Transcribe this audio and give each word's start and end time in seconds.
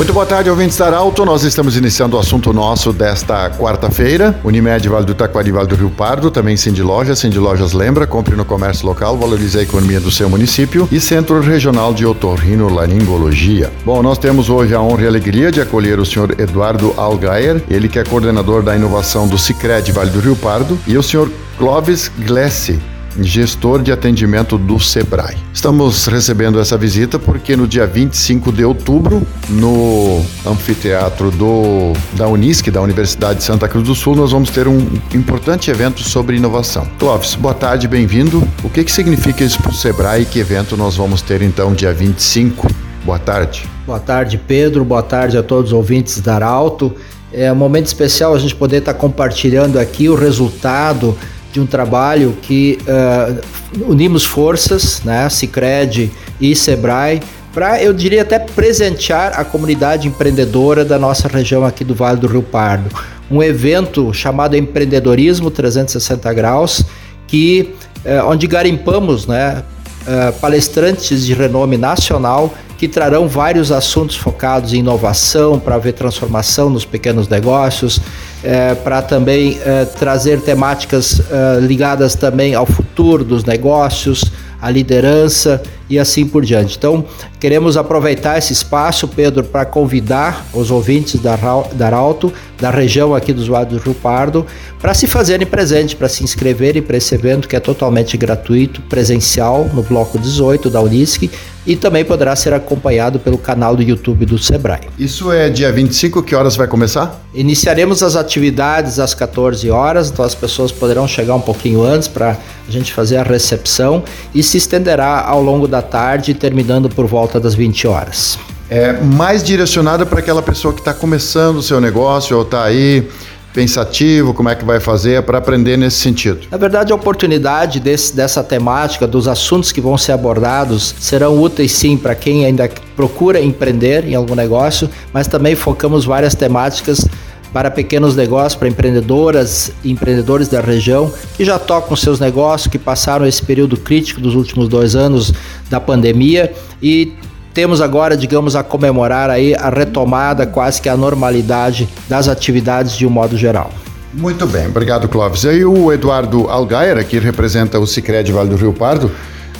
Muito 0.00 0.14
boa 0.14 0.24
tarde, 0.24 0.48
ouvintes 0.48 0.78
da 0.78 0.86
Arauto. 0.86 1.26
Nós 1.26 1.44
estamos 1.44 1.76
iniciando 1.76 2.16
o 2.16 2.18
assunto 2.18 2.54
nosso 2.54 2.90
desta 2.90 3.50
quarta-feira. 3.50 4.34
Unimed 4.42 4.88
Vale 4.88 5.04
do 5.04 5.14
Taquari, 5.14 5.52
Vale 5.52 5.66
do 5.66 5.74
Rio 5.74 5.90
Pardo, 5.90 6.30
também 6.30 6.56
Cindy 6.56 6.82
Lojas. 6.82 7.18
Cindy 7.18 7.38
Lojas 7.38 7.74
lembra, 7.74 8.06
compre 8.06 8.34
no 8.34 8.42
comércio 8.42 8.86
local, 8.86 9.18
valorize 9.18 9.58
a 9.58 9.62
economia 9.62 10.00
do 10.00 10.10
seu 10.10 10.30
município. 10.30 10.88
E 10.90 10.98
Centro 10.98 11.38
Regional 11.42 11.92
de 11.92 12.06
Otorrino 12.06 12.72
Laringologia. 12.72 13.70
Bom, 13.84 14.02
nós 14.02 14.16
temos 14.16 14.48
hoje 14.48 14.74
a 14.74 14.80
honra 14.80 15.02
e 15.02 15.04
a 15.04 15.08
alegria 15.10 15.52
de 15.52 15.60
acolher 15.60 15.98
o 15.98 16.06
senhor 16.06 16.34
Eduardo 16.40 16.94
Algaer, 16.96 17.62
ele 17.68 17.86
que 17.86 17.98
é 17.98 18.02
coordenador 18.02 18.62
da 18.62 18.74
inovação 18.74 19.28
do 19.28 19.36
Cicred 19.36 19.92
Vale 19.92 20.08
do 20.08 20.20
Rio 20.20 20.34
Pardo, 20.34 20.78
e 20.86 20.96
o 20.96 21.02
senhor 21.02 21.30
Clóvis 21.58 22.10
Glessi, 22.20 22.80
gestor 23.18 23.82
de 23.82 23.92
atendimento 23.92 24.56
do 24.56 24.78
Sebrae. 24.78 25.36
Estamos 25.52 26.06
recebendo 26.06 26.60
essa 26.60 26.76
visita 26.76 27.18
porque 27.18 27.56
no 27.56 27.66
dia 27.66 27.86
25 27.86 28.52
de 28.52 28.64
outubro, 28.64 29.26
no 29.48 30.24
anfiteatro 30.46 31.30
do, 31.30 31.92
da 32.14 32.28
Unisc, 32.28 32.70
da 32.70 32.80
Universidade 32.80 33.38
de 33.38 33.44
Santa 33.44 33.68
Cruz 33.68 33.86
do 33.86 33.94
Sul, 33.94 34.14
nós 34.14 34.32
vamos 34.32 34.50
ter 34.50 34.68
um 34.68 34.78
importante 35.14 35.70
evento 35.70 36.02
sobre 36.02 36.36
inovação. 36.36 36.86
Clóvis, 36.98 37.34
boa 37.34 37.54
tarde, 37.54 37.88
bem-vindo. 37.88 38.46
O 38.62 38.68
que, 38.68 38.84
que 38.84 38.92
significa 38.92 39.42
isso 39.44 39.60
para 39.60 39.70
o 39.70 39.74
Sebrae 39.74 40.22
e 40.22 40.24
que 40.24 40.38
evento 40.38 40.76
nós 40.76 40.96
vamos 40.96 41.22
ter 41.22 41.42
então 41.42 41.74
dia 41.74 41.92
25? 41.92 42.68
Boa 43.04 43.18
tarde. 43.18 43.68
Boa 43.86 43.98
tarde, 43.98 44.38
Pedro. 44.38 44.84
Boa 44.84 45.02
tarde 45.02 45.36
a 45.36 45.42
todos 45.42 45.72
os 45.72 45.72
ouvintes 45.72 46.20
da 46.20 46.34
Arauto. 46.34 46.94
É 47.32 47.50
um 47.52 47.56
momento 47.56 47.86
especial 47.86 48.34
a 48.34 48.38
gente 48.38 48.54
poder 48.54 48.78
estar 48.78 48.94
compartilhando 48.94 49.78
aqui 49.78 50.08
o 50.08 50.14
resultado 50.14 51.16
de 51.52 51.60
um 51.60 51.66
trabalho 51.66 52.36
que 52.42 52.78
uh, 52.82 53.90
unimos 53.90 54.24
forças, 54.24 55.02
né, 55.04 55.28
Cicred 55.28 56.10
e 56.40 56.54
Sebrae, 56.54 57.20
para, 57.52 57.82
eu 57.82 57.92
diria 57.92 58.22
até 58.22 58.38
presentear 58.38 59.38
a 59.38 59.44
comunidade 59.44 60.06
empreendedora 60.06 60.84
da 60.84 60.98
nossa 60.98 61.26
região 61.26 61.64
aqui 61.64 61.82
do 61.82 61.94
Vale 61.94 62.20
do 62.20 62.28
Rio 62.28 62.42
Pardo. 62.42 62.88
Um 63.28 63.42
evento 63.42 64.12
chamado 64.14 64.56
Empreendedorismo 64.56 65.50
360 65.50 66.32
Graus, 66.32 66.84
que, 67.26 67.74
uh, 68.04 68.28
onde 68.28 68.46
garimpamos 68.46 69.26
né, 69.26 69.62
uh, 70.02 70.32
palestrantes 70.40 71.26
de 71.26 71.34
renome 71.34 71.76
nacional 71.76 72.54
que 72.80 72.88
trarão 72.88 73.28
vários 73.28 73.70
assuntos 73.70 74.16
focados 74.16 74.72
em 74.72 74.78
inovação, 74.78 75.60
para 75.60 75.76
ver 75.76 75.92
transformação 75.92 76.70
nos 76.70 76.82
pequenos 76.82 77.28
negócios, 77.28 78.00
é, 78.42 78.74
para 78.74 79.02
também 79.02 79.58
é, 79.62 79.84
trazer 79.84 80.40
temáticas 80.40 81.20
é, 81.30 81.60
ligadas 81.60 82.14
também 82.14 82.54
ao 82.54 82.64
futuro 82.64 83.22
dos 83.22 83.44
negócios, 83.44 84.24
à 84.62 84.70
liderança 84.70 85.62
e 85.90 85.98
assim 85.98 86.24
por 86.24 86.44
diante. 86.44 86.78
Então, 86.78 87.04
queremos 87.40 87.76
aproveitar 87.76 88.38
esse 88.38 88.52
espaço, 88.52 89.08
Pedro, 89.08 89.42
para 89.42 89.66
convidar 89.66 90.46
os 90.54 90.70
ouvintes 90.70 91.20
da, 91.20 91.36
da 91.72 91.86
Arauto, 91.86 92.32
da 92.58 92.70
região 92.70 93.14
aqui 93.14 93.32
dos 93.32 93.48
Vale 93.48 93.66
do 93.66 93.78
Rio 93.78 93.94
Pardo, 93.94 94.46
para 94.80 94.94
se 94.94 95.06
fazerem 95.06 95.46
presente, 95.46 95.96
para 95.96 96.08
se 96.08 96.22
inscreverem 96.22 96.80
para 96.80 96.96
esse 96.96 97.14
evento 97.14 97.48
que 97.48 97.56
é 97.56 97.60
totalmente 97.60 98.16
gratuito, 98.16 98.80
presencial, 98.82 99.68
no 99.74 99.82
Bloco 99.82 100.18
18 100.18 100.70
da 100.70 100.80
Unisc, 100.80 101.28
e 101.66 101.76
também 101.76 102.04
poderá 102.04 102.34
ser 102.34 102.54
acompanhado 102.54 103.18
pelo 103.18 103.36
canal 103.36 103.76
do 103.76 103.82
YouTube 103.82 104.24
do 104.24 104.38
Sebrae. 104.38 104.80
Isso 104.98 105.30
é 105.30 105.50
dia 105.50 105.70
25, 105.70 106.22
que 106.22 106.34
horas 106.34 106.56
vai 106.56 106.66
começar? 106.66 107.20
Iniciaremos 107.34 108.02
as 108.02 108.16
atividades 108.16 108.98
às 108.98 109.12
14 109.12 109.70
horas, 109.70 110.10
então 110.10 110.24
as 110.24 110.34
pessoas 110.34 110.72
poderão 110.72 111.06
chegar 111.06 111.34
um 111.34 111.40
pouquinho 111.40 111.84
antes 111.84 112.08
para 112.08 112.30
a 112.30 112.70
gente 112.70 112.92
fazer 112.92 113.18
a 113.18 113.22
recepção 113.22 114.02
e 114.34 114.42
se 114.42 114.56
estenderá 114.56 115.20
ao 115.20 115.42
longo 115.42 115.68
da 115.68 115.79
tarde, 115.82 116.34
terminando 116.34 116.88
por 116.88 117.06
volta 117.06 117.38
das 117.38 117.54
20 117.54 117.86
horas. 117.86 118.38
É 118.68 118.92
mais 118.92 119.42
direcionada 119.42 120.06
para 120.06 120.20
aquela 120.20 120.42
pessoa 120.42 120.72
que 120.72 120.80
está 120.80 120.94
começando 120.94 121.56
o 121.56 121.62
seu 121.62 121.80
negócio 121.80 122.36
ou 122.36 122.42
está 122.42 122.64
aí 122.64 123.08
pensativo, 123.52 124.32
como 124.32 124.48
é 124.48 124.54
que 124.54 124.64
vai 124.64 124.78
fazer 124.78 125.22
para 125.22 125.38
aprender 125.38 125.76
nesse 125.76 125.98
sentido? 125.98 126.46
Na 126.50 126.56
verdade, 126.56 126.92
a 126.92 126.94
oportunidade 126.94 127.80
desse, 127.80 128.14
dessa 128.14 128.44
temática, 128.44 129.06
dos 129.06 129.26
assuntos 129.26 129.72
que 129.72 129.80
vão 129.80 129.98
ser 129.98 130.12
abordados, 130.12 130.94
serão 131.00 131.36
úteis 131.40 131.72
sim 131.72 131.96
para 131.96 132.14
quem 132.14 132.44
ainda 132.44 132.70
procura 132.94 133.40
empreender 133.40 134.06
em 134.06 134.14
algum 134.14 134.34
negócio, 134.34 134.88
mas 135.12 135.26
também 135.26 135.56
focamos 135.56 136.04
várias 136.04 136.34
temáticas 136.34 137.06
para 137.52 137.70
pequenos 137.70 138.14
negócios, 138.16 138.54
para 138.54 138.68
empreendedoras 138.68 139.72
e 139.82 139.90
empreendedores 139.90 140.48
da 140.48 140.60
região 140.60 141.12
que 141.36 141.44
já 141.44 141.58
tocam 141.58 141.96
seus 141.96 142.20
negócios, 142.20 142.70
que 142.70 142.78
passaram 142.78 143.26
esse 143.26 143.42
período 143.42 143.76
crítico 143.76 144.20
dos 144.20 144.34
últimos 144.34 144.68
dois 144.68 144.94
anos 144.94 145.32
da 145.68 145.80
pandemia 145.80 146.52
e 146.82 147.14
temos 147.52 147.80
agora, 147.80 148.16
digamos, 148.16 148.54
a 148.54 148.62
comemorar 148.62 149.28
aí 149.28 149.54
a 149.54 149.68
retomada, 149.68 150.46
quase 150.46 150.80
que 150.80 150.88
a 150.88 150.96
normalidade 150.96 151.88
das 152.08 152.28
atividades 152.28 152.96
de 152.96 153.06
um 153.06 153.10
modo 153.10 153.36
geral. 153.36 153.70
Muito 154.12 154.46
bem, 154.46 154.66
obrigado, 154.66 155.08
Clóvis. 155.08 155.44
E 155.44 155.48
aí 155.48 155.64
o 155.64 155.92
Eduardo 155.92 156.48
Algaira, 156.48 157.02
que 157.04 157.18
representa 157.18 157.78
o 157.78 157.86
Cicred 157.86 158.30
Vale 158.32 158.48
do 158.48 158.56
Rio 158.56 158.72
Pardo, 158.72 159.10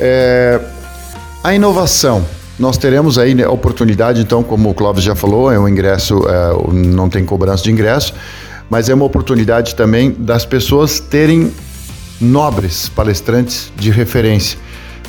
é... 0.00 0.60
a 1.42 1.54
inovação. 1.54 2.24
Nós 2.58 2.78
teremos 2.78 3.18
aí 3.18 3.34
né, 3.34 3.44
a 3.44 3.50
oportunidade, 3.50 4.20
então, 4.20 4.42
como 4.42 4.70
o 4.70 4.74
Clóvis 4.74 5.02
já 5.02 5.16
falou, 5.16 5.50
é 5.50 5.58
um 5.58 5.68
ingresso, 5.68 6.22
é, 6.28 6.72
não 6.72 7.08
tem 7.08 7.24
cobrança 7.24 7.64
de 7.64 7.72
ingresso, 7.72 8.14
mas 8.70 8.88
é 8.88 8.94
uma 8.94 9.04
oportunidade 9.04 9.74
também 9.74 10.14
das 10.16 10.44
pessoas 10.44 11.00
terem 11.00 11.52
nobres 12.20 12.88
palestrantes 12.88 13.72
de 13.76 13.90
referência. 13.90 14.58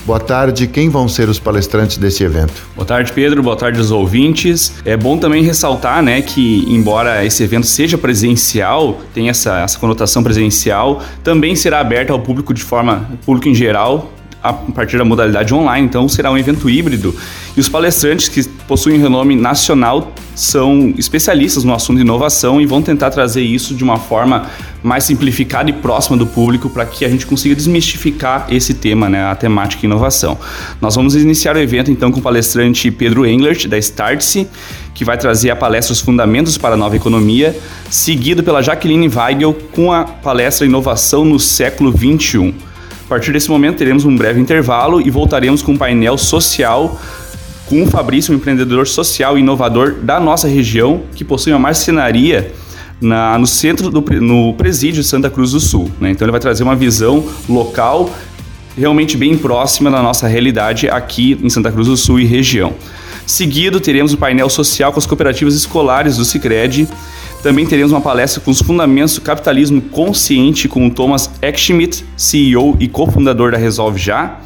Boa 0.05 0.19
tarde, 0.19 0.67
quem 0.67 0.87
vão 0.87 1.07
ser 1.07 1.29
os 1.29 1.39
palestrantes 1.39 1.97
desse 1.97 2.23
evento? 2.23 2.53
Boa 2.75 2.85
tarde, 2.85 3.11
Pedro. 3.11 3.41
Boa 3.41 3.55
tarde 3.55 3.79
aos 3.79 3.89
ouvintes. 3.89 4.73
É 4.85 4.95
bom 4.95 5.17
também 5.17 5.43
ressaltar, 5.43 6.03
né, 6.03 6.21
que 6.21 6.63
embora 6.67 7.25
esse 7.25 7.43
evento 7.43 7.65
seja 7.65 7.97
presencial, 7.97 9.01
tem 9.15 9.29
essa, 9.29 9.61
essa 9.61 9.79
conotação 9.79 10.23
presencial, 10.23 11.01
também 11.23 11.55
será 11.55 11.79
aberto 11.79 12.11
ao 12.11 12.19
público 12.19 12.53
de 12.53 12.61
forma 12.61 13.09
público 13.25 13.49
em 13.49 13.55
geral, 13.55 14.11
a 14.49 14.53
partir 14.53 14.97
da 14.97 15.05
modalidade 15.05 15.53
online, 15.53 15.87
então 15.87 16.07
será 16.07 16.31
um 16.31 16.37
evento 16.37 16.69
híbrido. 16.69 17.15
E 17.55 17.59
os 17.59 17.67
palestrantes 17.67 18.29
que 18.29 18.43
possuem 18.67 18.99
renome 18.99 19.35
nacional 19.35 20.13
são 20.35 20.93
especialistas 20.97 21.63
no 21.63 21.73
assunto 21.73 21.97
de 21.97 22.03
inovação 22.03 22.59
e 22.59 22.65
vão 22.65 22.81
tentar 22.81 23.09
trazer 23.09 23.41
isso 23.41 23.73
de 23.73 23.83
uma 23.83 23.97
forma 23.97 24.49
mais 24.83 25.05
simplificada 25.05 25.69
e 25.69 25.73
próxima 25.73 26.17
do 26.17 26.27
público 26.27 26.69
para 26.69 26.85
que 26.85 27.05
a 27.05 27.09
gente 27.09 27.25
consiga 27.25 27.55
desmistificar 27.55 28.45
esse 28.49 28.73
tema, 28.73 29.09
né, 29.09 29.25
a 29.25 29.33
temática 29.33 29.85
inovação. 29.85 30.37
Nós 30.79 30.95
vamos 30.95 31.15
iniciar 31.15 31.55
o 31.55 31.59
evento 31.59 31.89
então 31.89 32.11
com 32.11 32.19
o 32.19 32.21
palestrante 32.21 32.91
Pedro 32.91 33.25
Englert 33.25 33.67
da 33.67 33.77
Startse, 33.77 34.47
que 34.93 35.03
vai 35.03 35.17
trazer 35.17 35.49
a 35.49 35.55
palestra 35.55 35.93
Os 35.93 36.01
Fundamentos 36.01 36.57
para 36.57 36.75
a 36.75 36.77
Nova 36.77 36.95
Economia, 36.95 37.57
seguido 37.89 38.43
pela 38.43 38.61
Jaqueline 38.61 39.09
Weigel 39.09 39.55
com 39.71 39.91
a 39.91 40.03
palestra 40.03 40.67
Inovação 40.67 41.25
no 41.25 41.39
Século 41.39 41.91
21. 41.91 42.74
A 43.05 43.07
partir 43.07 43.31
desse 43.31 43.49
momento 43.49 43.77
teremos 43.77 44.03
um 44.03 44.15
breve 44.17 44.39
intervalo 44.39 44.99
e 44.99 45.11
voltaremos 45.11 45.61
com 45.61 45.73
um 45.73 45.77
painel 45.77 46.17
social 46.17 46.99
com 47.67 47.83
o 47.83 47.87
Fabrício, 47.87 48.33
um 48.33 48.37
empreendedor 48.37 48.87
social 48.87 49.37
e 49.37 49.41
inovador 49.41 49.93
da 50.01 50.19
nossa 50.19 50.47
região, 50.47 51.03
que 51.15 51.23
possui 51.23 51.53
uma 51.53 51.59
marcenaria 51.59 52.51
na, 52.99 53.37
no 53.37 53.45
centro 53.45 53.91
do 53.91 54.01
no 54.19 54.53
presídio 54.55 55.03
de 55.03 55.07
Santa 55.07 55.29
Cruz 55.29 55.51
do 55.51 55.59
Sul. 55.59 55.91
Né? 55.99 56.11
Então 56.11 56.25
ele 56.25 56.31
vai 56.31 56.39
trazer 56.39 56.63
uma 56.63 56.75
visão 56.75 57.23
local 57.47 58.09
realmente 58.75 59.15
bem 59.15 59.37
próxima 59.37 59.91
da 59.91 60.01
nossa 60.01 60.27
realidade 60.27 60.89
aqui 60.89 61.39
em 61.41 61.49
Santa 61.49 61.71
Cruz 61.71 61.87
do 61.87 61.95
Sul 61.95 62.19
e 62.19 62.25
região. 62.25 62.73
Seguido, 63.25 63.79
teremos 63.79 64.13
o 64.13 64.17
painel 64.17 64.49
social 64.49 64.91
com 64.91 64.99
as 64.99 65.05
cooperativas 65.05 65.53
escolares 65.53 66.17
do 66.17 66.25
Cicred 66.25 66.87
também 67.45 67.63
teremos 67.63 67.91
uma 67.91 68.01
palestra 68.01 68.41
com 68.41 68.49
os 68.49 68.59
fundamentos 68.59 69.13
do 69.13 69.21
capitalismo 69.21 69.79
consciente 69.79 70.67
com 70.67 70.87
o 70.87 70.89
Thomas 70.89 71.29
Eckschmidt, 71.43 72.03
CEO 72.17 72.75
e 72.79 72.87
cofundador 72.87 73.51
da 73.51 73.57
Resolve 73.59 73.99
Já. 73.99 74.39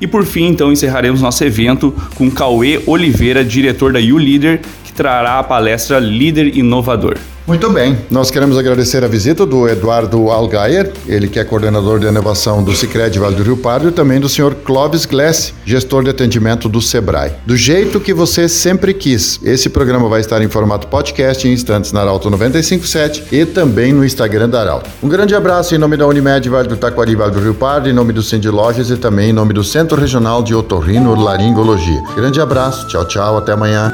E 0.00 0.06
por 0.06 0.24
fim, 0.24 0.46
então, 0.46 0.70
encerraremos 0.70 1.20
nosso 1.20 1.42
evento 1.42 1.92
com 2.14 2.30
Cauê 2.30 2.80
Oliveira, 2.86 3.44
diretor 3.44 3.92
da 3.92 3.98
YouLeader, 3.98 4.60
que 4.84 4.92
trará 4.92 5.40
a 5.40 5.42
palestra 5.42 5.98
Líder 5.98 6.56
Inovador. 6.56 7.18
Muito 7.46 7.68
bem, 7.68 7.98
nós 8.10 8.30
queremos 8.30 8.56
agradecer 8.56 9.04
a 9.04 9.06
visita 9.06 9.44
do 9.44 9.68
Eduardo 9.68 10.30
Algaier, 10.30 10.90
ele 11.06 11.28
que 11.28 11.38
é 11.38 11.44
coordenador 11.44 11.98
de 11.98 12.06
inovação 12.06 12.64
do 12.64 12.74
Cicred 12.74 13.18
Vale 13.18 13.34
do 13.36 13.42
Rio 13.42 13.58
Pardo, 13.58 13.88
e 13.88 13.92
também 13.92 14.18
do 14.18 14.30
senhor 14.30 14.54
Clóvis 14.54 15.04
Gless, 15.04 15.52
gestor 15.62 16.02
de 16.04 16.08
atendimento 16.08 16.70
do 16.70 16.80
Sebrae. 16.80 17.32
Do 17.44 17.54
jeito 17.54 18.00
que 18.00 18.14
você 18.14 18.48
sempre 18.48 18.94
quis, 18.94 19.38
esse 19.42 19.68
programa 19.68 20.08
vai 20.08 20.20
estar 20.20 20.40
em 20.40 20.48
formato 20.48 20.86
podcast 20.86 21.46
em 21.46 21.52
instantes 21.52 21.92
na 21.92 22.00
Arauto 22.00 22.30
957 22.30 23.24
e 23.30 23.44
também 23.44 23.92
no 23.92 24.06
Instagram 24.06 24.48
da 24.48 24.62
Arauto. 24.62 24.88
Um 25.02 25.08
grande 25.10 25.34
abraço 25.34 25.74
em 25.74 25.78
nome 25.78 25.98
da 25.98 26.06
Unimed 26.06 26.48
Vale 26.48 26.68
do 26.68 26.78
Taquari 26.78 27.14
Vale 27.14 27.32
do 27.32 27.40
Rio 27.40 27.54
Pardo, 27.54 27.90
em 27.90 27.92
nome 27.92 28.14
do 28.14 28.22
Cindy 28.22 28.48
Lojas 28.48 28.88
e 28.88 28.96
também 28.96 29.28
em 29.28 29.34
nome 29.34 29.52
do 29.52 29.62
Centro 29.62 30.00
Regional 30.00 30.42
de 30.42 30.54
Otorrino 30.54 31.14
Laringologia. 31.14 32.02
Grande 32.16 32.40
abraço, 32.40 32.88
tchau, 32.88 33.04
tchau, 33.04 33.36
até 33.36 33.52
amanhã. 33.52 33.92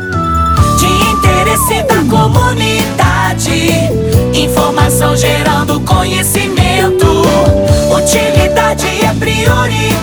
De 0.78 0.86
interesse 0.86 1.82
da 1.88 1.96
comunidade. 2.08 3.09
Informação 4.34 5.16
gerando 5.16 5.78
conhecimento. 5.80 7.06
Utilidade 7.96 8.86
é 9.04 9.14
prioridade. 9.14 9.99